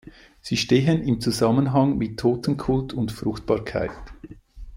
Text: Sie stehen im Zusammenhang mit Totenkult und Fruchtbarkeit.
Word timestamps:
Sie 0.41 0.57
stehen 0.57 1.03
im 1.03 1.19
Zusammenhang 1.19 1.95
mit 1.99 2.19
Totenkult 2.19 2.91
und 2.93 3.11
Fruchtbarkeit. 3.11 3.91